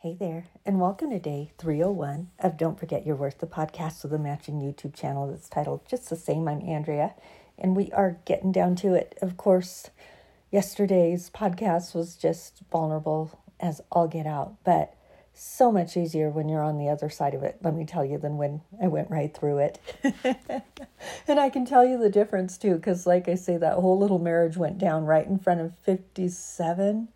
[0.00, 4.12] Hey there, and welcome to day 301 of Don't Forget Your Worth, the podcast with
[4.12, 6.46] a matching YouTube channel that's titled just the same.
[6.48, 7.14] I'm Andrea,
[7.58, 9.16] and we are getting down to it.
[9.22, 9.88] Of course,
[10.52, 14.94] yesterday's podcast was just vulnerable as all get out, but
[15.32, 18.18] so much easier when you're on the other side of it, let me tell you,
[18.18, 19.80] than when I went right through it.
[21.26, 24.18] and I can tell you the difference too, because, like I say, that whole little
[24.18, 27.08] marriage went down right in front of 57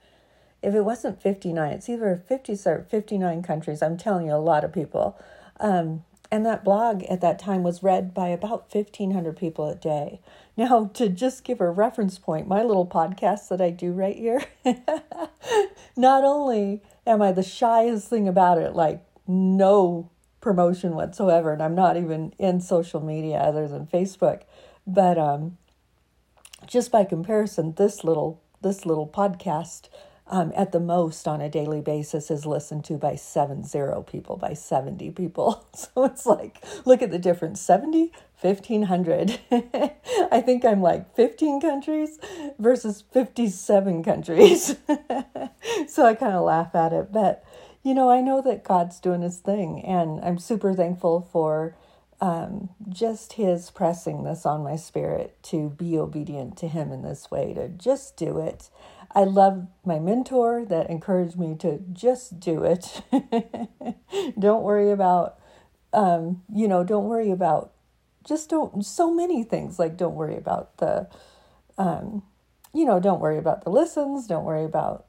[0.63, 3.83] if it wasn't 59, it's either 50 or 59 countries.
[3.83, 5.19] I'm telling you, a lot of people.
[5.59, 10.21] Um, and that blog at that time was read by about 1,500 people a day.
[10.57, 14.43] Now, to just give a reference point, my little podcast that I do right here,
[15.97, 21.75] not only am I the shyest thing about it, like no promotion whatsoever, and I'm
[21.75, 24.43] not even in social media other than Facebook,
[24.87, 25.59] but um,
[26.67, 29.89] just by comparison, this little this little podcast
[30.31, 34.37] um, at the most on a daily basis is listened to by seven zero people,
[34.37, 35.67] by 70 people.
[35.75, 39.41] So it's like, look at the difference 70, 1500.
[40.31, 42.19] I think I'm like 15 countries
[42.59, 44.77] versus 57 countries.
[45.89, 47.13] so I kind of laugh at it.
[47.13, 47.45] But,
[47.83, 51.77] you know, I know that God's doing his thing, and I'm super thankful for.
[52.23, 57.31] Um, just his pressing this on my spirit to be obedient to him in this
[57.31, 58.69] way, to just do it.
[59.13, 63.03] I love my mentor that encouraged me to just do it.
[64.39, 65.39] don't worry about,
[65.93, 67.73] um, you know, don't worry about,
[68.25, 69.79] just don't, so many things.
[69.79, 71.09] Like, don't worry about the,
[71.77, 72.23] um,
[72.73, 74.29] you know, don't worry about the listens.
[74.29, 75.07] Don't worry about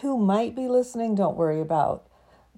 [0.00, 1.14] who might be listening.
[1.14, 2.06] Don't worry about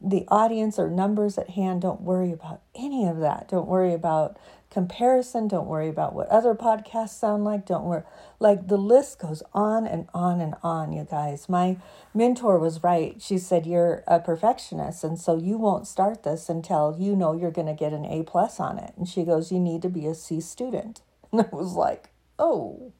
[0.00, 1.82] the audience or numbers at hand.
[1.82, 3.48] Don't worry about any of that.
[3.48, 4.38] Don't worry about
[4.70, 5.48] comparison.
[5.48, 7.64] Don't worry about what other podcasts sound like.
[7.64, 8.02] Don't worry.
[8.38, 11.48] Like the list goes on and on and on, you guys.
[11.48, 11.78] My
[12.12, 13.16] mentor was right.
[13.20, 17.50] She said, You're a perfectionist, and so you won't start this until you know you're
[17.50, 18.92] going to get an A plus on it.
[18.96, 21.00] And she goes, You need to be a C student.
[21.32, 22.92] And I was like, Oh,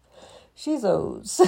[0.55, 1.41] she's O's.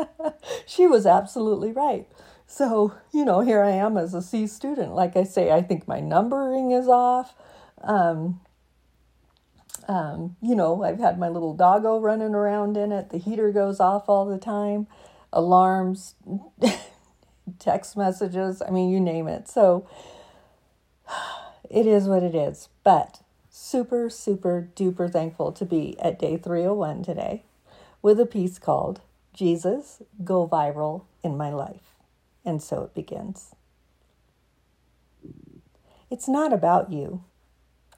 [0.66, 2.06] she was absolutely right.
[2.54, 4.94] So, you know, here I am as a C student.
[4.94, 7.34] Like I say, I think my numbering is off.
[7.82, 8.40] Um,
[9.88, 13.10] um, you know, I've had my little doggo running around in it.
[13.10, 14.86] The heater goes off all the time,
[15.32, 16.14] alarms,
[17.58, 18.62] text messages.
[18.62, 19.48] I mean, you name it.
[19.48, 19.88] So
[21.68, 22.68] it is what it is.
[22.84, 27.42] But super, super duper thankful to be at day 301 today
[28.00, 29.00] with a piece called
[29.32, 31.93] Jesus Go Viral in My Life.
[32.44, 33.54] And so it begins.
[36.10, 37.24] It's not about you.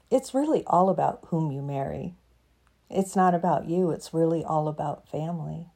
[0.09, 2.15] It's really all about whom you marry.
[2.89, 5.67] It's not about you, it's really all about family.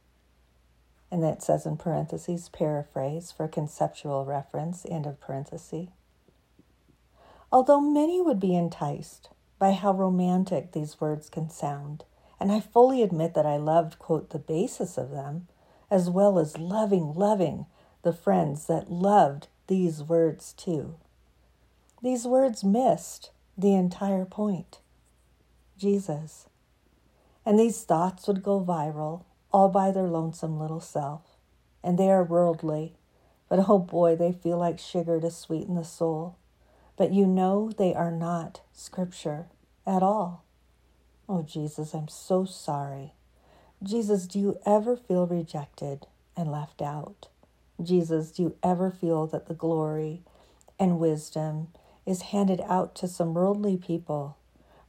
[1.12, 5.90] And that says in parentheses, paraphrase for conceptual reference, end of parenthesis.
[7.52, 9.28] Although many would be enticed
[9.60, 12.06] by how romantic these words can sound,
[12.40, 15.48] and I fully admit that I loved, quote, the basis of them,
[15.92, 17.66] as well as loving, loving
[18.03, 20.95] the friends that loved these words too.
[22.01, 24.79] These words missed the entire point
[25.78, 26.47] Jesus.
[27.44, 31.22] And these thoughts would go viral all by their lonesome little self.
[31.84, 32.94] And they are worldly,
[33.50, 36.38] but oh boy, they feel like sugar to sweeten the soul.
[36.97, 39.47] But you know they are not scripture
[39.88, 40.45] at all.
[41.28, 43.13] Oh, Jesus, I'm so sorry.
[43.81, 46.06] Jesus, do you ever feel rejected
[46.38, 47.29] and left out?
[47.81, 50.22] Jesus, do you ever feel that the glory
[50.80, 51.68] and wisdom
[52.06, 54.38] is handed out to some worldly people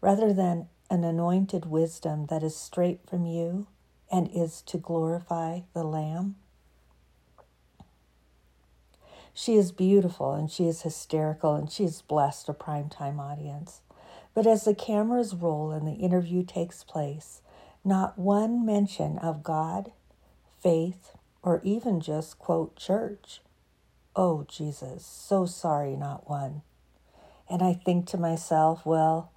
[0.01, 3.67] rather than an anointed wisdom that is straight from you
[4.11, 6.37] and is to glorify the Lamb?
[9.35, 13.81] She is beautiful and she is hysterical and she is blessed a primetime audience.
[14.35, 17.41] But as the cameras roll and the interview takes place,
[17.85, 19.93] not one mention of God,
[20.63, 23.41] faith, or even just, quote, church.
[24.15, 26.63] Oh, Jesus, so sorry, not one.
[27.49, 29.33] And I think to myself, well,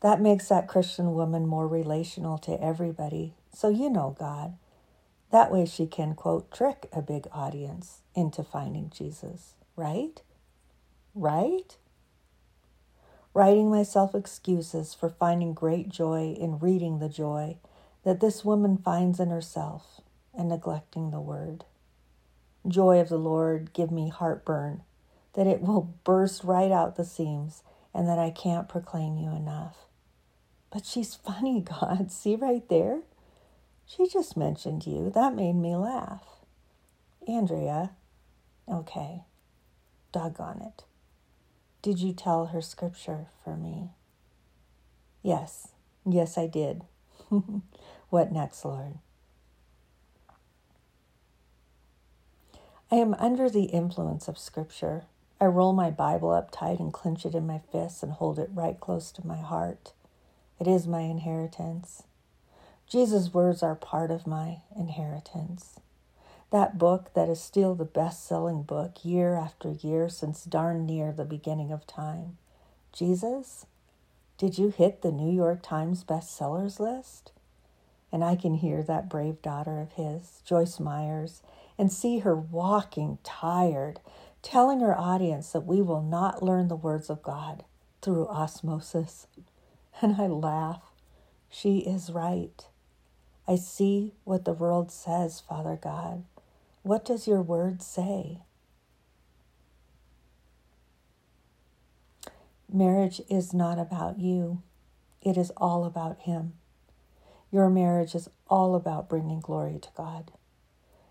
[0.00, 3.34] that makes that Christian woman more relational to everybody.
[3.54, 4.54] So you know God.
[5.30, 10.20] That way she can, quote, trick a big audience into finding Jesus, right?
[11.14, 11.76] Right?
[13.32, 17.56] Writing myself excuses for finding great joy in reading the joy
[18.04, 20.01] that this woman finds in herself
[20.36, 21.64] and neglecting the word.
[22.66, 24.82] Joy of the Lord, give me heartburn
[25.34, 27.62] that it will burst right out the seams
[27.94, 29.86] and that I can't proclaim you enough.
[30.70, 32.10] But she's funny, God.
[32.10, 33.00] See right there?
[33.86, 35.10] She just mentioned you.
[35.14, 36.24] That made me laugh.
[37.28, 37.90] Andrea,
[38.68, 39.22] okay.
[40.12, 40.84] Doggone it.
[41.82, 43.90] Did you tell her scripture for me?
[45.22, 45.68] Yes,
[46.08, 46.82] yes, I did.
[48.10, 48.98] what next, Lord?
[52.92, 55.04] I am under the influence of scripture.
[55.40, 58.50] I roll my Bible up tight and clench it in my fists and hold it
[58.52, 59.94] right close to my heart.
[60.60, 62.02] It is my inheritance.
[62.86, 65.80] Jesus' words are part of my inheritance.
[66.50, 71.12] That book that is still the best selling book year after year since darn near
[71.12, 72.36] the beginning of time.
[72.92, 73.64] Jesus,
[74.36, 77.32] did you hit the New York Times bestsellers list?
[78.12, 81.40] And I can hear that brave daughter of his, Joyce Myers,
[81.82, 83.98] and see her walking tired,
[84.40, 87.64] telling her audience that we will not learn the words of God
[88.00, 89.26] through osmosis.
[90.00, 90.80] And I laugh.
[91.50, 92.64] She is right.
[93.48, 96.22] I see what the world says, Father God.
[96.84, 98.38] What does your word say?
[102.72, 104.62] Marriage is not about you,
[105.20, 106.52] it is all about Him.
[107.50, 110.30] Your marriage is all about bringing glory to God.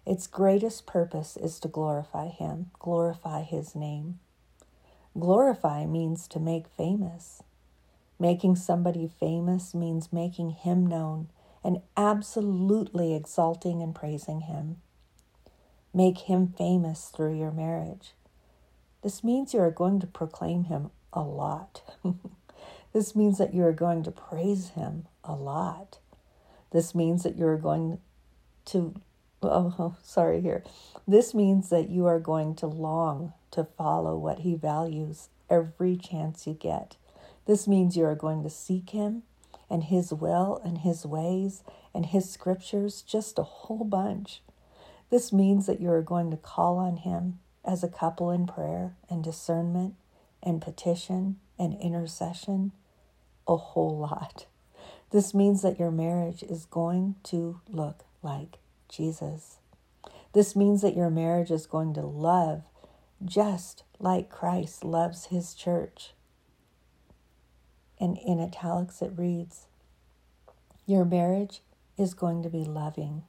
[0.06, 4.20] Its greatest purpose is to glorify Him, glorify His name.
[5.20, 7.44] Glorify means to make famous.
[8.20, 11.30] Making somebody famous means making Him known
[11.64, 14.78] and absolutely exalting and praising Him.
[15.94, 18.14] Make him famous through your marriage.
[19.04, 21.82] This means you are going to proclaim him a lot.
[22.94, 25.98] this means that you are going to praise him a lot.
[26.72, 28.00] This means that you are going
[28.66, 28.96] to,
[29.50, 30.64] oh, sorry here.
[31.08, 36.48] This means that you are going to long to follow what he values every chance
[36.48, 36.96] you get.
[37.46, 39.24] This means you are going to seek him
[39.70, 44.42] and his will and his ways and his scriptures, just a whole bunch.
[45.12, 48.96] This means that you are going to call on Him as a couple in prayer
[49.10, 49.96] and discernment
[50.42, 52.72] and petition and intercession
[53.46, 54.46] a whole lot.
[55.12, 58.58] This means that your marriage is going to look like
[58.92, 59.58] Jesus.
[60.34, 62.64] This means that your marriage is going to love
[63.24, 66.14] just like Christ loves his church.
[68.00, 69.68] And in italics, it reads
[70.86, 71.62] Your marriage
[71.98, 73.24] is going to be loving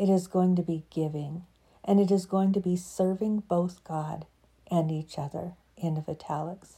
[0.00, 1.44] it is going to be giving,
[1.84, 4.24] and it is going to be serving both God
[4.70, 5.52] and each other.
[5.76, 6.76] End of italics.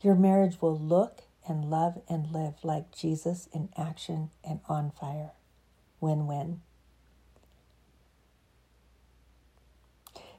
[0.00, 5.32] Your marriage will look and love and live like Jesus in action and on fire.
[6.00, 6.62] Win win.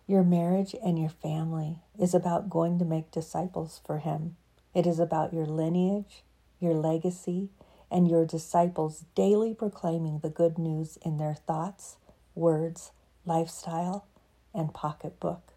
[0.07, 4.35] Your marriage and your family is about going to make disciples for Him.
[4.75, 6.23] It is about your lineage,
[6.59, 7.49] your legacy,
[7.89, 11.97] and your disciples daily proclaiming the good news in their thoughts,
[12.35, 12.91] words,
[13.25, 14.05] lifestyle,
[14.53, 15.53] and pocketbook.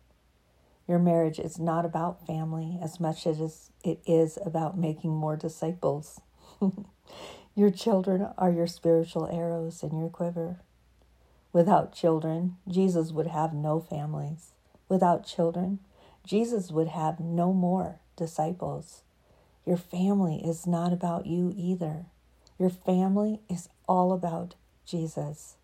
[0.86, 6.22] Your marriage is not about family as much as it is about making more disciples.
[7.54, 10.60] your children are your spiritual arrows in your quiver.
[11.58, 14.52] Without children, Jesus would have no families.
[14.88, 15.80] Without children,
[16.24, 19.02] Jesus would have no more disciples.
[19.66, 22.04] Your family is not about you either.
[22.60, 24.54] Your family is all about
[24.86, 25.56] Jesus.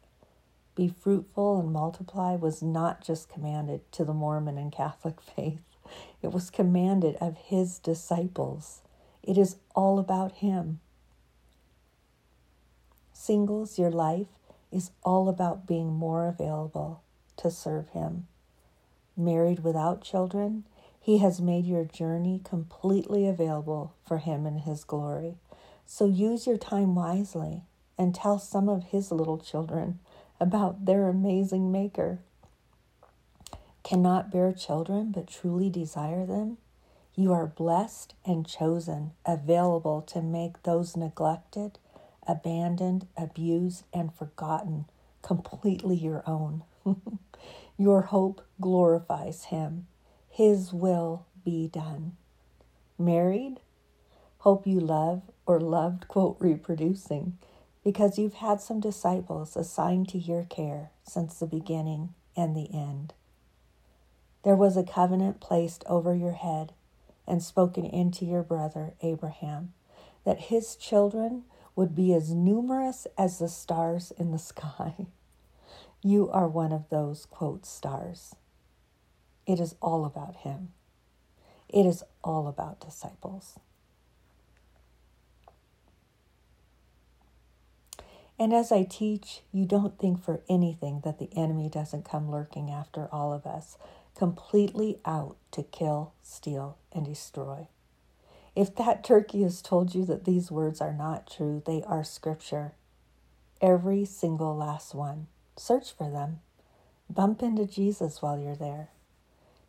[0.75, 5.61] Be fruitful and multiply was not just commanded to the Mormon and Catholic faith,
[6.21, 8.83] it was commanded of his disciples.
[9.23, 10.81] It is all about him.
[13.13, 14.27] Singles, your life
[14.75, 17.03] is all about being more available
[17.37, 18.27] to serve him.
[19.17, 20.65] Married without children,
[21.01, 25.37] he has made your journey completely available for him and his glory.
[25.87, 27.63] So use your time wisely
[27.97, 30.01] and tell some of his little children
[30.41, 32.19] about their amazing Maker.
[33.83, 36.57] Cannot bear children, but truly desire them?
[37.15, 41.79] You are blessed and chosen, available to make those neglected,
[42.27, 44.87] abandoned, abused, and forgotten
[45.23, 46.63] completely your own.
[47.79, 49.87] your hope glorifies Him.
[50.29, 52.17] His will be done.
[52.99, 53.61] Married?
[54.39, 57.39] Hope you love or loved, quote, reproducing
[57.85, 63.13] because you've had some disciples assigned to your care since the beginning and the end.
[64.43, 66.73] There was a covenant placed over your head
[67.27, 69.73] and spoken into your brother Abraham
[70.25, 71.45] that his children
[71.77, 74.95] would be as numerous as the stars in the sky.
[76.07, 78.37] You are one of those, quote, stars.
[79.47, 80.69] It is all about him.
[81.67, 83.59] It is all about disciples.
[88.39, 92.71] And as I teach, you don't think for anything that the enemy doesn't come lurking
[92.71, 93.79] after all of us,
[94.15, 97.69] completely out to kill, steal, and destroy.
[98.57, 102.75] If that turkey has told you that these words are not true, they are scripture.
[103.61, 105.27] Every single last one.
[105.57, 106.41] Search for them.
[107.11, 108.91] Bump into Jesus while you're there.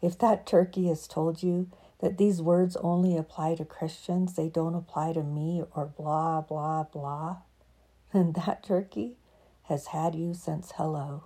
[0.01, 4.75] If that turkey has told you that these words only apply to Christians, they don't
[4.75, 7.38] apply to me or blah, blah, blah,
[8.13, 9.15] then that turkey
[9.63, 11.24] has had you since hello.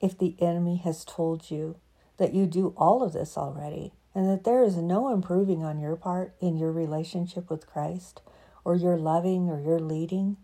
[0.00, 1.76] If the enemy has told you
[2.18, 5.96] that you do all of this already and that there is no improving on your
[5.96, 8.22] part in your relationship with Christ
[8.64, 10.36] or your loving or your leading,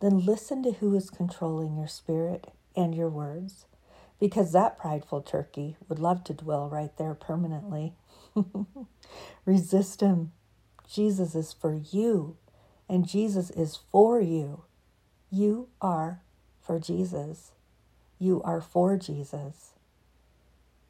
[0.00, 3.66] then listen to who is controlling your spirit and your words
[4.20, 7.94] because that prideful turkey would love to dwell right there permanently.
[9.44, 10.32] Resist him.
[10.88, 12.36] Jesus is for you,
[12.88, 14.64] and Jesus is for you.
[15.30, 16.22] You are
[16.60, 17.52] for Jesus.
[18.18, 19.72] You are for Jesus.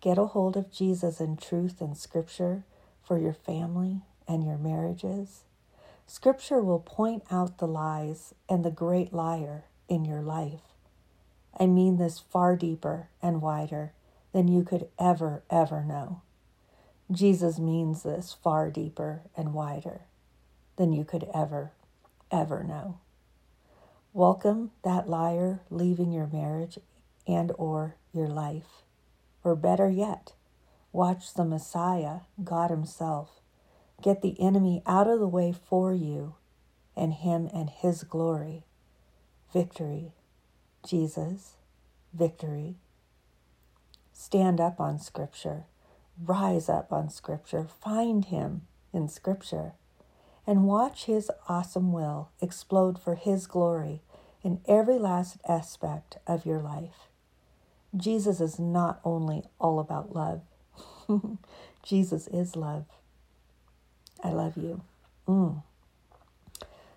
[0.04, 2.64] Get a hold of Jesus in truth and scripture
[3.02, 5.44] for your family and your marriages.
[6.06, 10.60] Scripture will point out the lies and the great liar in your life.
[11.58, 13.94] I mean this far deeper and wider
[14.32, 16.20] than you could ever, ever know.
[17.10, 20.02] Jesus means this far deeper and wider
[20.76, 21.72] than you could ever,
[22.30, 22.98] ever know.
[24.12, 26.78] Welcome that liar leaving your marriage
[27.26, 28.82] and or your life.
[29.44, 30.32] Or better yet,
[30.92, 33.40] watch the Messiah, God himself,
[34.02, 36.34] get the enemy out of the way for you
[36.96, 38.64] and him and his glory.
[39.52, 40.12] Victory.
[40.86, 41.54] Jesus.
[42.12, 42.76] Victory.
[44.12, 45.64] Stand up on Scripture.
[46.22, 47.66] Rise up on Scripture.
[47.82, 49.72] Find him in Scripture.
[50.46, 54.02] And watch his awesome will explode for his glory
[54.42, 57.08] in every last aspect of your life.
[57.96, 60.42] Jesus is not only all about love,
[61.82, 62.86] Jesus is love.
[64.22, 64.82] I love you.
[65.28, 65.62] Mm.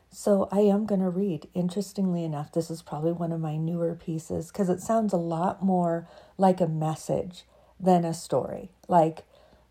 [0.10, 1.48] So I am going to read.
[1.54, 5.62] Interestingly enough, this is probably one of my newer pieces because it sounds a lot
[5.62, 7.44] more like a message
[7.80, 8.72] than a story.
[8.88, 9.26] Like,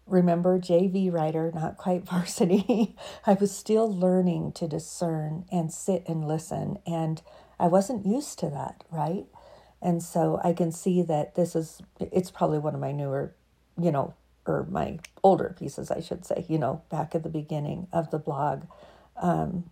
[0.07, 2.95] remember, JV writer, not quite varsity.
[3.27, 7.23] I was still learning to discern and sit and listen, and
[7.59, 9.25] I wasn't used to that, right?
[9.83, 13.35] And so I can see that this is, it's probably one of my newer,
[13.81, 14.15] you know,
[14.47, 18.19] or my older pieces, I should say, you know, back at the beginning of the
[18.19, 18.65] blog.
[19.21, 19.71] Um,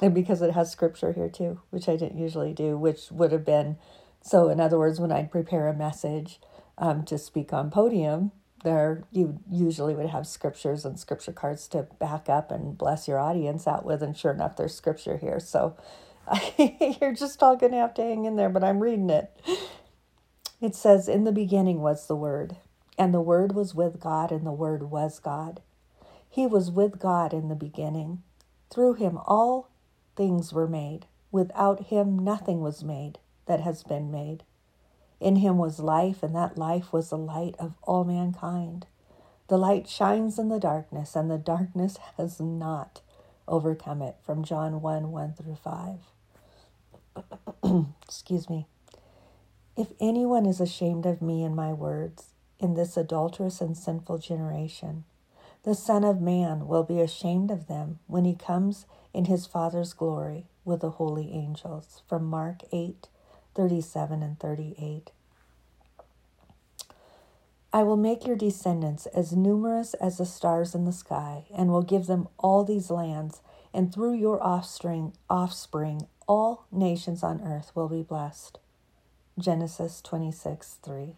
[0.00, 3.44] and because it has scripture here too, which I didn't usually do, which would have
[3.44, 3.76] been,
[4.20, 6.40] so in other words, when I'd prepare a message
[6.76, 8.32] um, to speak on podium,
[8.64, 13.18] there you usually would have scriptures and scripture cards to back up and bless your
[13.18, 15.76] audience out with and sure enough there's scripture here so
[17.00, 19.30] You're just all going to have to hang in there, but I'm reading it.
[20.60, 22.56] It says, In the beginning was the Word,
[22.98, 25.60] and the Word was with God, and the Word was God.
[26.28, 28.22] He was with God in the beginning.
[28.70, 29.70] Through him all
[30.16, 31.06] things were made.
[31.30, 34.44] Without him nothing was made that has been made.
[35.20, 38.86] In him was life, and that life was the light of all mankind.
[39.48, 43.00] The light shines in the darkness, and the darkness has not
[43.48, 44.16] overcome it.
[44.22, 45.98] From John 1 1 through 5.
[48.04, 48.66] excuse me.
[49.76, 55.04] If anyone is ashamed of me and my words in this adulterous and sinful generation,
[55.62, 59.92] the Son of Man will be ashamed of them when he comes in his Father's
[59.92, 62.02] glory with the holy angels.
[62.08, 63.08] From Mark 8
[63.54, 65.10] 37 and 38.
[67.72, 71.82] I will make your descendants as numerous as the stars in the sky, and will
[71.82, 77.88] give them all these lands, and through your offspring, offspring all nations on earth will
[77.88, 78.58] be blessed.
[79.38, 81.14] Genesis 26 3.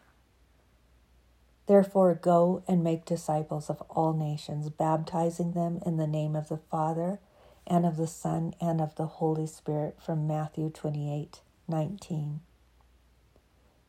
[1.66, 6.59] Therefore, go and make disciples of all nations, baptizing them in the name of the
[6.71, 7.21] Father,
[7.66, 12.40] and of the Son, and of the Holy Spirit, from Matthew 28 19.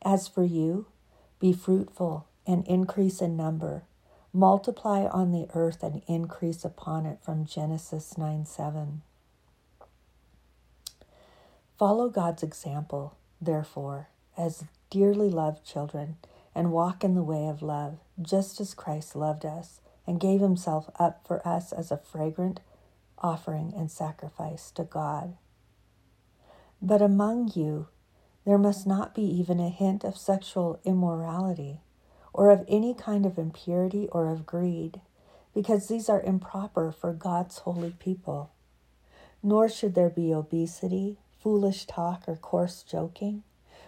[0.04, 0.86] As for you,
[1.40, 3.82] be fruitful and increase in number,
[4.32, 9.02] multiply on the earth and increase upon it, from Genesis 9 7.
[11.78, 16.16] Follow God's example, therefore, as dearly loved children,
[16.54, 20.90] and walk in the way of love, just as Christ loved us and gave himself
[20.98, 22.60] up for us as a fragrant
[23.18, 25.36] offering and sacrifice to God.
[26.80, 27.88] But among you,
[28.44, 31.80] there must not be even a hint of sexual immorality,
[32.32, 35.00] or of any kind of impurity or of greed,
[35.54, 38.50] because these are improper for God's holy people.
[39.42, 43.42] Nor should there be obesity foolish talk or coarse joking,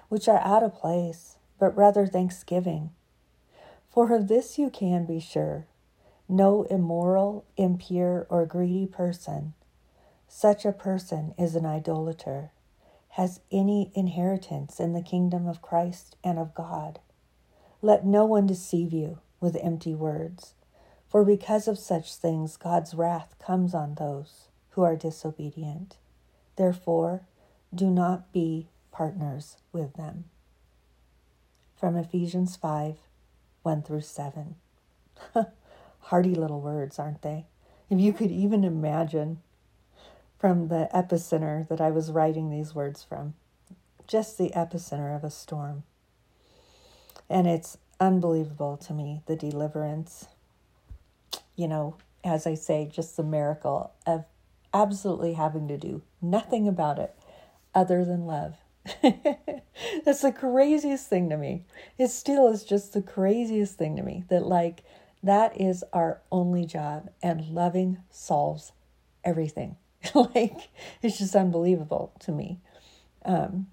[0.08, 2.90] which are out of place, but rather thanksgiving.
[3.90, 5.66] For of this you can be sure
[6.26, 9.52] no immoral, impure, or greedy person,
[10.26, 12.50] such a person is an idolater,
[13.10, 16.98] has any inheritance in the kingdom of Christ and of God.
[17.84, 20.54] Let no one deceive you with empty words,
[21.06, 25.98] for because of such things God's wrath comes on those who are disobedient.
[26.56, 27.26] Therefore,
[27.74, 30.24] do not be partners with them.
[31.76, 32.96] From Ephesians 5
[33.60, 34.54] 1 through 7.
[36.00, 37.44] Hearty little words, aren't they?
[37.90, 39.42] If you could even imagine
[40.38, 43.34] from the epicenter that I was writing these words from,
[44.06, 45.82] just the epicenter of a storm.
[47.28, 50.26] And it's unbelievable to me the deliverance,
[51.56, 54.24] you know, as I say, just the miracle of
[54.72, 57.14] absolutely having to do nothing about it
[57.74, 58.56] other than love.
[60.04, 61.64] That's the craziest thing to me.
[61.98, 64.84] It still is just the craziest thing to me that, like,
[65.22, 68.72] that is our only job, and loving solves
[69.24, 69.76] everything.
[70.14, 70.68] like,
[71.02, 72.58] it's just unbelievable to me.
[73.24, 73.68] Um,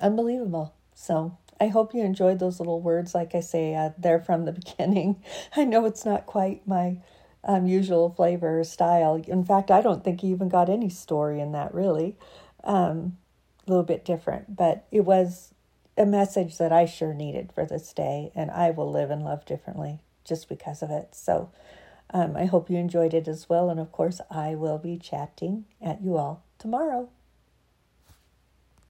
[0.00, 0.74] unbelievable.
[0.94, 3.14] So, I hope you enjoyed those little words.
[3.14, 5.22] Like I say, uh, they're from the beginning.
[5.56, 6.98] I know it's not quite my
[7.44, 9.22] um, usual flavor or style.
[9.26, 12.16] In fact, I don't think you even got any story in that, really.
[12.64, 13.18] Um,
[13.66, 15.52] a little bit different, but it was
[15.96, 19.44] a message that I sure needed for this day, and I will live and love
[19.44, 21.14] differently just because of it.
[21.14, 21.50] So
[22.12, 23.70] um, I hope you enjoyed it as well.
[23.70, 27.08] And of course, I will be chatting at you all tomorrow.